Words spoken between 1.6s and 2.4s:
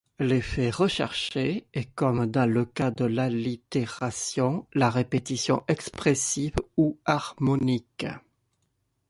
est, comme